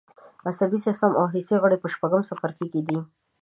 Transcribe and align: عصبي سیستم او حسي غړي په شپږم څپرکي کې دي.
عصبي 0.47 0.77
سیستم 0.85 1.11
او 1.19 1.25
حسي 1.33 1.55
غړي 1.63 1.77
په 1.81 1.87
شپږم 1.93 2.21
څپرکي 2.29 2.67
کې 2.73 2.81
دي. 2.87 2.99